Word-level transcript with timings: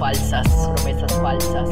falsas, 0.00 0.48
promesas 0.74 1.12
falsas. 1.20 1.68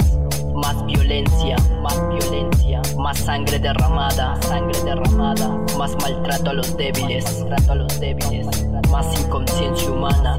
Más 0.54 0.84
violencia, 0.86 1.56
más 1.82 1.98
violencia, 2.08 2.82
más 2.98 3.16
sangre 3.18 3.58
derramada, 3.58 4.36
sangre 4.42 4.78
derramada, 4.82 5.48
más 5.78 5.96
maltrato 6.02 6.50
a 6.50 6.52
los 6.52 6.77
débiles, 6.77 7.41
maltrato 7.41 7.72
a 7.72 7.74
los 7.77 8.00
débiles, 8.00 8.46
más 8.91 9.20
inconsciencia 9.20 9.91
humana, 9.91 10.38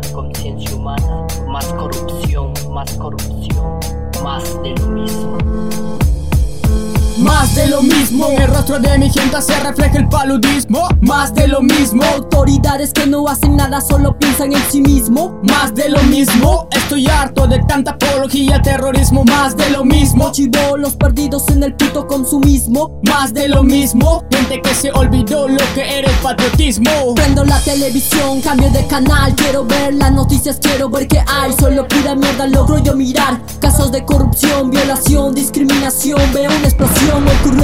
de 7.60 7.68
lo 7.68 7.82
mismo, 7.82 8.30
el 8.30 8.48
rostro 8.48 8.80
de 8.80 8.98
mi 8.98 9.10
gente 9.10 9.42
se 9.42 9.60
refleja 9.60 9.98
el 9.98 10.08
paludismo. 10.08 10.88
Más 11.02 11.34
de 11.34 11.48
lo 11.48 11.62
mismo, 11.62 12.04
autoridades 12.04 12.94
que 12.94 13.06
no 13.06 13.28
hacen 13.28 13.58
nada, 13.58 13.82
solo 13.82 14.18
piensan 14.18 14.54
en 14.54 14.64
sí 14.70 14.82
mismo. 14.82 15.40
Más 15.44 15.76
de 15.76 15.90
lo 15.90 16.02
mismo, 16.04 16.68
estoy 16.72 17.08
harto 17.08 17.48
de 17.48 17.60
tanta 17.68 17.92
apología, 17.92 18.62
terrorismo. 18.62 19.26
Más 19.26 19.58
de 19.58 19.70
lo 19.72 19.84
mismo, 19.84 20.32
los 20.78 20.96
perdidos 20.96 21.48
en 21.50 21.64
el 21.64 21.74
puto 21.74 22.08
consumismo. 22.08 23.00
Más 23.04 23.34
de 23.34 23.50
lo 23.50 23.64
mismo, 23.64 24.24
gente 24.32 24.62
que 24.62 24.74
se 24.74 24.92
olvidó 24.92 25.48
lo 25.48 25.64
que 25.74 26.00
era 26.00 26.10
el 26.10 26.18
patriotismo. 26.18 27.16
Prendo 27.16 27.44
la 27.44 27.60
televisión, 27.60 28.42
cambio 28.42 28.70
de 28.70 28.86
canal, 28.88 29.36
quiero 29.36 29.66
ver 29.66 29.94
las 29.96 30.12
noticias, 30.12 30.60
quiero 30.62 30.90
ver 30.90 31.08
qué 31.08 31.24
hay. 31.28 31.52
Solo 31.60 31.88
pura 31.88 32.16
mierda 32.16 32.48
logro 32.48 32.80
yo 32.80 32.96
mirar 32.96 33.42
casos 33.60 33.92
de 33.92 34.06
corrupción, 34.06 34.72
violación, 34.72 35.34
discriminación. 35.36 35.79
Veo 35.90 36.52
una 36.56 36.68
explosión 36.68 37.26
Irak. 37.26 37.59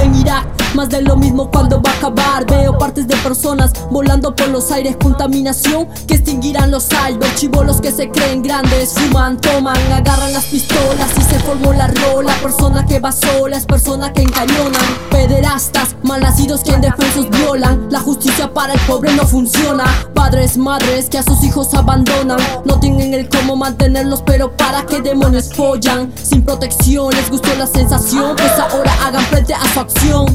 Más 0.76 0.90
de 0.90 1.00
lo 1.00 1.16
mismo 1.16 1.50
cuando 1.50 1.80
va 1.80 1.90
a 1.90 1.94
acabar. 1.94 2.44
Veo 2.44 2.76
partes 2.76 3.08
de 3.08 3.16
personas 3.16 3.72
volando 3.90 4.36
por 4.36 4.48
los 4.48 4.70
aires. 4.70 4.94
Contaminación 5.02 5.88
que 6.06 6.16
extinguirán 6.16 6.70
los 6.70 6.82
saldos. 6.82 7.34
Chivolos 7.36 7.80
que 7.80 7.90
se 7.90 8.10
creen 8.10 8.42
grandes. 8.42 8.92
Fuman, 8.92 9.40
toman, 9.40 9.78
agarran 9.90 10.34
las 10.34 10.44
pistolas 10.44 11.08
y 11.16 11.22
se 11.22 11.38
formó 11.38 11.72
la 11.72 11.86
rola. 11.86 12.30
Persona 12.42 12.84
que 12.84 13.00
va 13.00 13.10
sola 13.10 13.56
es 13.56 13.64
persona 13.64 14.12
que 14.12 14.20
encañonan. 14.20 14.82
Pederastas, 15.10 15.96
malnacidos 16.02 16.62
que 16.62 16.72
indefensos 16.72 17.30
violan. 17.30 17.86
La 17.90 18.00
justicia 18.00 18.52
para 18.52 18.74
el 18.74 18.80
pobre 18.80 19.14
no 19.14 19.26
funciona. 19.26 19.84
Padres, 20.12 20.58
madres 20.58 21.08
que 21.08 21.16
a 21.16 21.22
sus 21.22 21.42
hijos 21.42 21.72
abandonan. 21.72 22.38
No 22.66 22.78
tienen 22.80 23.14
el 23.14 23.30
cómo 23.30 23.56
mantenerlos, 23.56 24.20
pero 24.26 24.54
para 24.54 24.84
qué 24.84 25.00
demonios 25.00 25.54
follan. 25.54 26.12
Sin 26.22 26.44
protección, 26.44 27.14
les 27.14 27.30
gustó 27.30 27.48
la 27.56 27.66
sensación. 27.66 28.36
Pues 28.36 28.52
ahora 28.58 28.92
hagan 29.06 29.24
frente 29.24 29.54
a 29.54 29.64
su 29.72 29.80
acción. 29.80 30.26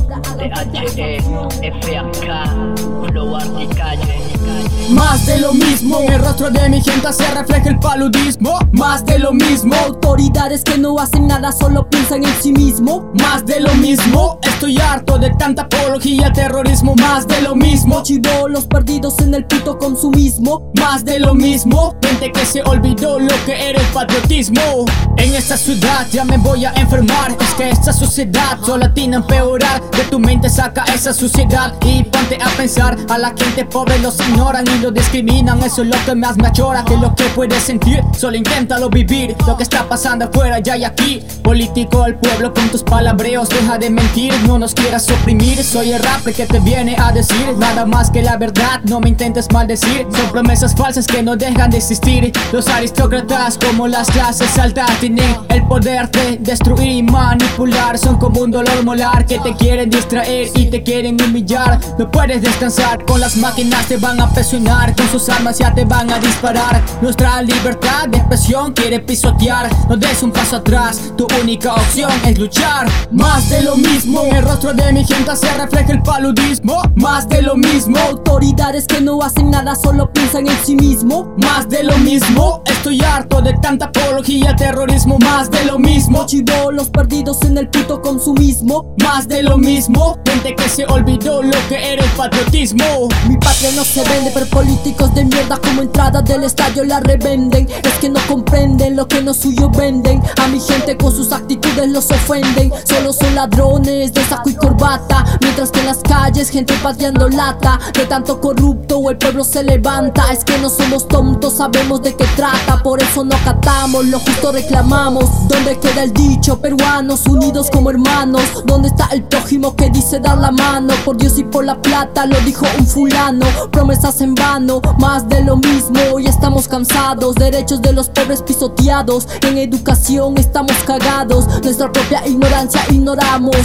Más 4.90 5.26
de 5.26 5.38
lo 5.40 5.54
mismo, 5.54 6.00
el 6.10 6.20
rostro 6.20 6.50
de 6.50 6.70
mi 6.70 6.82
gente 6.82 7.14
se 7.14 7.30
refleja 7.32 7.70
el 7.70 7.80
paludismo. 7.80 8.60
Más 8.74 9.06
de 9.06 9.20
lo 9.20 9.32
mismo, 9.32 9.76
autoridades 9.86 10.64
que 10.64 10.78
no 10.78 10.98
hacen 11.00 11.28
nada, 11.28 11.52
solo 11.52 11.90
piensan 11.90 12.24
en 12.24 12.42
sí 12.42 12.52
mismo. 12.52 13.12
Más 13.20 13.46
de 13.46 13.60
lo 13.62 13.74
mismo, 13.76 14.40
estoy 14.42 14.78
harto 14.80 15.18
de 15.18 15.30
tanta 15.32 15.64
apología, 15.64 16.32
terrorismo. 16.34 16.96
Más 16.96 17.28
de 17.28 17.42
lo 17.42 17.56
mismo, 17.56 18.02
los 18.50 18.66
perdidos 18.68 19.20
en 19.20 19.34
el 19.34 19.46
puto 19.46 19.78
consumismo. 19.78 20.72
Más 20.80 21.06
de 21.06 21.20
lo 21.20 21.34
mismo, 21.34 21.96
gente 22.02 22.32
que 22.32 22.46
se 22.46 22.62
olvidó 22.64 23.20
lo 23.20 23.34
que 23.46 23.70
era 23.70 23.80
el 23.80 23.88
patriotismo. 23.88 24.86
En 25.18 25.36
esta 25.36 25.58
ciudad 25.58 26.08
ya 26.12 26.26
me 26.26 26.38
voy 26.38 26.66
a 26.66 26.74
enfermar, 26.74 27.36
es 27.40 27.54
que 27.56 27.70
esta 27.70 27.94
sociedad 27.94 28.58
solo 28.66 28.92
tiene 28.94 29.18
empeorar. 29.18 29.82
De 29.92 30.04
tu 30.06 30.20
mente 30.22 30.50
saca 30.50 30.86
esa 30.94 31.14
suciedad 31.14 31.74
y 31.82 32.04
ponte 32.04 32.38
a 32.42 32.50
pensar. 32.52 32.96
A 33.10 33.18
la 33.18 33.34
gente 33.36 33.66
pobre 33.66 34.00
los 34.00 34.20
ignoran 34.30 34.66
y 34.68 34.80
lo 34.80 34.92
discriminan. 34.92 35.62
Eso 35.64 35.82
es 35.82 35.90
lo 35.90 36.06
que 36.06 36.16
más 36.16 36.38
me 36.38 36.48
achora. 36.48 36.86
Que 36.86 36.96
lo 36.96 37.14
que 37.16 37.26
puedes 37.36 37.64
sentir, 37.64 38.02
solo 38.18 38.38
inténtalo 38.38 38.90
vivir. 38.90 39.36
Lo 39.48 39.58
que 39.58 39.64
está 39.64 39.88
pasando 39.90 40.26
afuera 40.26 40.60
ya 40.60 40.78
y 40.78 40.84
aquí. 40.84 41.24
Político 41.44 42.04
al 42.04 42.16
pueblo 42.20 42.54
con 42.54 42.70
tus 42.70 42.84
palabreos. 42.84 43.50
Deja 43.50 43.78
de 43.78 43.90
mentir, 43.90 44.34
no 44.46 44.60
nos 44.60 44.74
quieras 44.74 45.10
oprimir. 45.10 45.64
Soy 45.64 45.92
el 45.92 46.02
rap 46.02 46.24
que 46.24 46.46
te 46.46 46.60
viene 46.60 46.96
a 46.98 47.12
decir 47.12 47.56
nada 47.58 47.86
más 47.86 48.12
que 48.12 48.22
la 48.22 48.38
verdad. 48.38 48.82
No 48.84 49.00
me 49.00 49.10
intentes 49.10 49.52
maldecir. 49.52 50.08
Son 50.12 50.32
promesas 50.32 50.76
falsas 50.76 51.08
que 51.08 51.24
no 51.24 51.36
dejan 51.36 51.72
de 51.72 51.78
existir. 51.78 52.32
Los 52.52 52.68
aristócratas, 52.68 53.58
como 53.58 53.88
las 53.88 54.10
clases 54.12 54.58
altas, 54.58 54.90
tienen 55.00 55.36
el 55.50 55.64
poder 55.64 56.10
de 56.12 56.38
destruir 56.38 56.92
y 56.92 57.04
manipular. 57.04 57.98
Son 57.98 58.18
como 58.18 58.42
un 58.42 58.52
dolor 58.52 58.84
molar 58.84 59.26
que 59.26 59.40
te 59.40 59.56
quieren 59.56 59.90
distraer 59.90 60.11
y 60.14 60.66
te 60.66 60.84
quieren 60.84 61.18
humillar. 61.22 61.80
No 61.98 62.12
puedes 62.12 62.42
descansar, 62.42 63.06
con 63.06 63.22
las 63.22 63.38
máquinas 63.38 63.86
te 63.88 63.98
van 63.98 64.20
a 64.20 64.30
presionar, 64.30 64.94
con 64.96 65.08
sus 65.08 65.30
armas 65.30 65.58
ya 65.58 65.74
te 65.74 65.86
van 65.86 66.12
a 66.12 66.20
disparar. 66.20 66.82
Nuestra 67.02 67.42
libertad 67.42 68.10
de 68.10 68.18
expresión 68.18 68.74
quiere 68.74 69.00
pisotear. 69.00 69.70
No 69.88 69.96
des 69.96 70.22
un 70.22 70.32
paso 70.32 70.58
atrás, 70.58 71.14
tu 71.18 71.28
única 71.42 71.74
opción 71.74 72.12
es 72.26 72.38
luchar. 72.38 72.90
Más 73.12 73.50
de 73.50 73.62
lo 73.62 73.78
mismo, 73.78 74.24
en 74.26 74.36
el 74.36 74.44
rostro 74.44 74.74
de 74.74 74.92
mi 74.92 75.06
gente 75.06 75.36
se 75.36 75.54
refleja 75.54 75.94
el 75.94 76.02
paludismo. 76.02 76.82
Más 76.96 77.30
de 77.30 77.42
lo 77.42 77.56
mismo, 77.56 77.98
autoridades 78.00 78.88
que 78.88 79.00
no 79.00 79.22
hacen 79.22 79.50
nada, 79.50 79.76
solo 79.76 80.12
piensan 80.12 80.48
en 80.48 80.58
sí 80.66 80.76
mismo. 80.76 81.34
Más 81.38 81.70
de 81.70 81.84
lo 81.84 81.98
mismo, 82.00 82.62
estoy 82.66 83.02
harto 83.02 83.42
de 83.42 83.54
tanta 83.62 83.86
apología, 83.86 84.56
terrorismo. 84.58 85.18
Más 85.20 85.50
de 85.50 85.64
lo 85.66 85.80
mismo, 85.80 86.26
los 86.72 86.90
perdidos 86.90 87.42
en 87.44 87.58
el 87.58 87.70
puto 87.70 88.02
consumismo. 88.02 88.96
Más 89.04 89.28
de 89.28 89.44
lo 89.44 89.58
mismo, 89.58 90.01
gente 90.26 90.56
que 90.56 90.70
se 90.70 90.86
olvidó 90.86 91.42
lo 91.42 91.58
que 91.70 91.94
era 91.94 92.04
el 92.04 92.10
patriotismo. 92.12 93.10
Mi 93.28 93.38
patria 93.38 93.72
no 93.76 93.84
se 93.84 94.04
vende, 94.10 94.32
pero 94.34 94.46
políticos 94.48 95.14
de 95.14 95.26
mierda 95.26 95.58
como 95.58 95.82
entrada 95.82 96.22
del 96.22 96.44
estadio 96.44 96.84
la 96.84 97.00
revenden. 97.00 97.68
Es 97.84 97.94
que 98.00 98.10
no 98.10 98.20
comprenden 98.28 98.96
lo 98.96 99.08
que 99.08 99.22
no 99.22 99.34
suyo 99.34 99.70
venden. 99.70 100.22
A 100.42 100.48
mi 100.48 100.60
gente 100.60 100.98
con 100.98 101.12
sus 101.12 101.32
actitudes 101.32 101.90
los 101.90 102.10
ofenden. 102.12 102.72
Solo 102.84 103.14
son 103.14 103.36
ladrones 103.36 104.14
de 104.14 104.24
saco 104.26 104.50
y 104.50 104.56
corbata. 104.56 105.26
Mientras 105.42 105.72
que 105.72 105.80
en 105.82 105.88
las 105.88 106.00
calles 106.00 106.50
gente 106.50 106.74
pateando 106.82 107.30
lata. 107.30 107.80
De 107.94 108.06
tanto 108.06 108.40
corrupto 108.40 109.10
el 109.10 109.18
pueblo 109.18 109.44
se 109.44 109.64
levanta. 109.64 110.32
Es 110.32 110.44
que 110.44 110.58
no 110.58 110.70
somos 110.70 111.08
tontos, 111.08 111.58
sabemos 111.58 112.02
de 112.02 112.16
qué 112.16 112.26
trata. 112.36 112.71
Por 112.84 113.02
eso 113.02 113.24
no 113.24 113.36
acatamos, 113.36 114.06
lo 114.06 114.20
justo 114.20 114.52
reclamamos. 114.52 115.48
¿Dónde 115.48 115.80
queda 115.80 116.04
el 116.04 116.14
dicho? 116.14 116.60
Peruanos 116.60 117.26
unidos 117.28 117.70
como 117.72 117.92
hermanos. 117.92 118.42
¿Dónde 118.66 118.88
está 118.88 119.08
el 119.12 119.24
prójimo 119.24 119.76
que 119.76 119.90
dice 119.90 120.20
dar 120.20 120.40
la 120.40 120.52
mano? 120.52 120.94
Por 121.06 121.18
Dios 121.18 121.38
y 121.38 121.44
por 121.44 121.64
la 121.64 121.80
plata, 121.82 122.26
lo 122.26 122.40
dijo 122.42 122.66
un 122.80 122.88
fulano. 122.88 123.46
Promesas 123.72 124.22
en 124.22 124.34
vano, 124.34 124.82
más 124.98 125.30
de 125.30 125.44
lo 125.44 125.58
mismo. 125.58 126.20
Y 126.20 126.26
estamos 126.26 126.68
cansados, 126.68 127.36
derechos 127.36 127.82
de 127.82 127.94
los 127.94 128.10
pobres 128.10 128.42
pisoteados. 128.42 129.28
En 129.42 129.58
educación 129.58 130.38
estamos 130.38 130.78
cagados, 130.86 131.46
nuestra 131.62 131.92
propia 131.92 132.26
ignorancia 132.28 132.82
ignoramos. 132.90 133.56